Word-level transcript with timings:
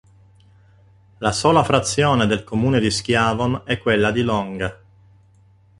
La 1.19 1.31
sola 1.31 1.63
frazione 1.63 2.25
del 2.25 2.43
comune 2.43 2.79
di 2.79 2.89
Schiavon 2.89 3.61
è 3.65 3.77
quella 3.77 4.09
di 4.09 4.23
Longa. 4.23 4.75